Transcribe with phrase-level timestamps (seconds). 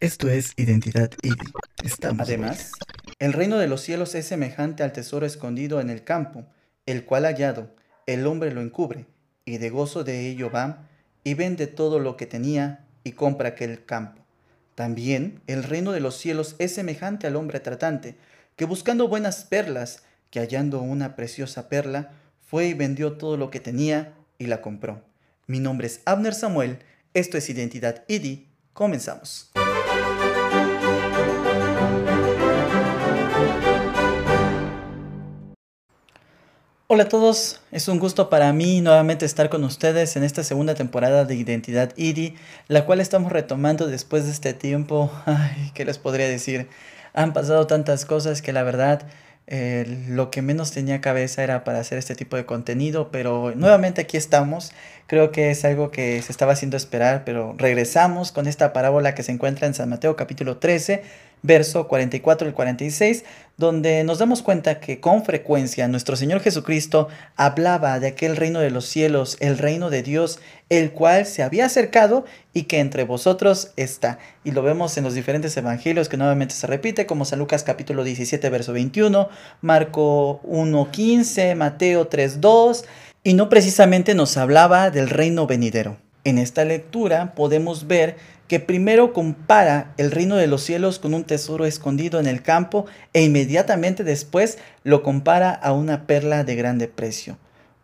[0.00, 1.34] Esto es Identidad ID.
[1.84, 2.72] Estamos Además,
[3.18, 6.46] el reino de los cielos es semejante al tesoro escondido en el campo,
[6.86, 7.74] el cual hallado,
[8.06, 9.04] el hombre lo encubre,
[9.44, 10.88] y de gozo de ello va,
[11.22, 14.24] y vende todo lo que tenía, y compra aquel campo.
[14.74, 18.16] También el reino de los cielos es semejante al hombre tratante,
[18.56, 23.60] que buscando buenas perlas, que hallando una preciosa perla, fue y vendió todo lo que
[23.60, 25.04] tenía y la compró.
[25.46, 26.78] Mi nombre es Abner Samuel,
[27.12, 29.50] esto es Identidad ID, comenzamos.
[36.92, 40.74] Hola a todos, es un gusto para mí nuevamente estar con ustedes en esta segunda
[40.74, 42.32] temporada de Identidad ID,
[42.66, 45.08] la cual estamos retomando después de este tiempo.
[45.24, 46.66] Ay, ¿qué les podría decir?
[47.12, 49.06] Han pasado tantas cosas que la verdad
[49.46, 54.00] eh, lo que menos tenía cabeza era para hacer este tipo de contenido, pero nuevamente
[54.00, 54.72] aquí estamos.
[55.06, 59.22] Creo que es algo que se estaba haciendo esperar, pero regresamos con esta parábola que
[59.22, 61.04] se encuentra en San Mateo capítulo 13,
[61.42, 63.24] verso 44 al 46,
[63.56, 68.70] donde nos damos cuenta que con frecuencia nuestro Señor Jesucristo hablaba de aquel reino de
[68.70, 72.24] los cielos, el reino de Dios, el cual se había acercado
[72.54, 74.18] y que entre vosotros está.
[74.44, 78.02] Y lo vemos en los diferentes evangelios que nuevamente se repite, como San Lucas capítulo
[78.02, 79.28] 17, verso 21,
[79.60, 82.84] Marco 1, 15, Mateo 3, 2,
[83.22, 85.98] y no precisamente nos hablaba del reino venidero.
[86.24, 91.24] En esta lectura podemos ver que primero compara el reino de los cielos con un
[91.24, 96.88] tesoro escondido en el campo e inmediatamente después lo compara a una perla de grande
[96.88, 97.38] precio.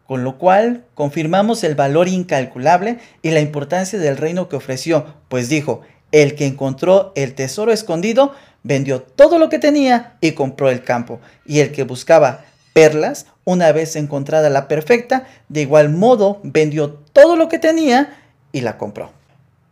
[0.06, 5.48] Con lo cual confirmamos el valor incalculable y la importancia del reino que ofreció, pues
[5.48, 10.82] dijo, el que encontró el tesoro escondido vendió todo lo que tenía y compró el
[10.82, 16.90] campo, y el que buscaba perlas, una vez encontrada la perfecta, de igual modo vendió
[16.90, 18.25] todo lo que tenía
[18.56, 19.10] y la compró.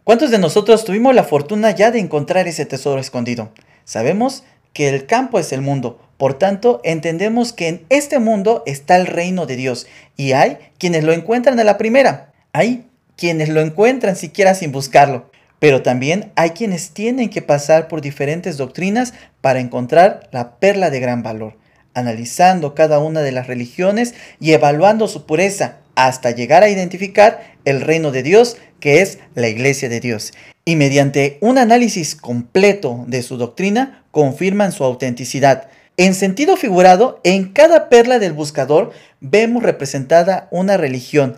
[0.05, 3.51] ¿Cuántos de nosotros tuvimos la fortuna ya de encontrar ese tesoro escondido?
[3.87, 8.97] Sabemos que el campo es el mundo, por tanto entendemos que en este mundo está
[8.97, 9.87] el reino de Dios
[10.19, 12.85] y hay quienes lo encuentran a la primera, hay
[13.17, 15.31] quienes lo encuentran siquiera sin buscarlo,
[15.61, 21.01] pero también hay quienes tienen que pasar por diferentes doctrinas para encontrar la perla de
[21.01, 21.57] gran valor,
[21.95, 27.81] analizando cada una de las religiones y evaluando su pureza hasta llegar a identificar el
[27.81, 30.35] reino de Dios que es la iglesia de Dios.
[30.67, 35.69] Y mediante un análisis completo de su doctrina, confirman su autenticidad.
[35.97, 41.37] En sentido figurado, en cada perla del buscador vemos representada una religión.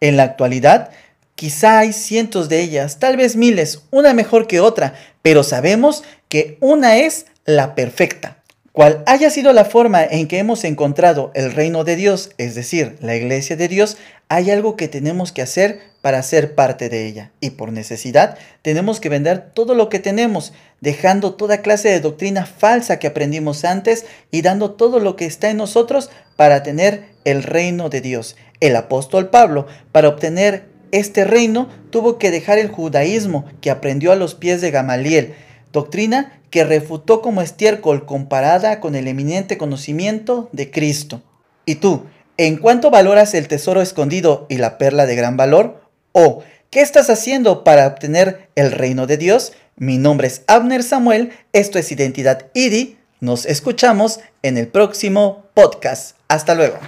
[0.00, 0.90] En la actualidad,
[1.34, 6.58] quizá hay cientos de ellas, tal vez miles, una mejor que otra, pero sabemos que
[6.60, 8.43] una es la perfecta.
[8.74, 12.96] Cual haya sido la forma en que hemos encontrado el reino de Dios, es decir,
[13.00, 13.98] la iglesia de Dios,
[14.28, 17.30] hay algo que tenemos que hacer para ser parte de ella.
[17.38, 22.46] Y por necesidad tenemos que vender todo lo que tenemos, dejando toda clase de doctrina
[22.46, 27.44] falsa que aprendimos antes y dando todo lo que está en nosotros para tener el
[27.44, 28.34] reino de Dios.
[28.58, 34.16] El apóstol Pablo, para obtener este reino, tuvo que dejar el judaísmo que aprendió a
[34.16, 35.34] los pies de Gamaliel,
[35.74, 41.20] doctrina que refutó como estiércol comparada con el eminente conocimiento de Cristo.
[41.66, 42.04] ¿Y tú,
[42.38, 45.82] en cuánto valoras el tesoro escondido y la perla de gran valor?
[46.12, 49.52] ¿O qué estás haciendo para obtener el reino de Dios?
[49.76, 52.96] Mi nombre es Abner Samuel, esto es Identidad IDI.
[53.20, 56.16] Nos escuchamos en el próximo podcast.
[56.28, 56.78] Hasta luego.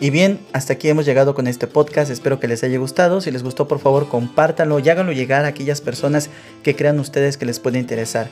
[0.00, 2.10] Y bien, hasta aquí hemos llegado con este podcast.
[2.10, 3.20] Espero que les haya gustado.
[3.20, 6.28] Si les gustó, por favor, compártanlo y háganlo llegar a aquellas personas
[6.62, 8.28] que crean ustedes que les puede interesar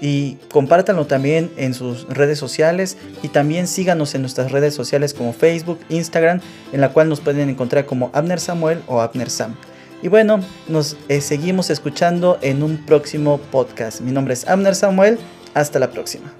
[0.00, 5.32] y compártanlo también en sus redes sociales y también síganos en nuestras redes sociales como
[5.32, 6.40] Facebook, Instagram,
[6.72, 9.54] en la cual nos pueden encontrar como Abner Samuel o Abner Sam.
[10.02, 14.00] Y bueno, nos eh, seguimos escuchando en un próximo podcast.
[14.00, 15.18] Mi nombre es Abner Samuel,
[15.54, 16.32] hasta la próxima.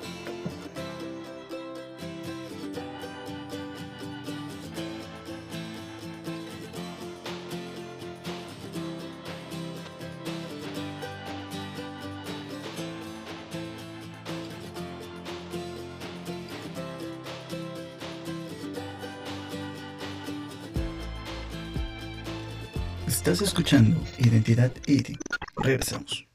[23.07, 25.17] Estás escuchando Identidad ID.
[25.57, 26.27] Regresamos.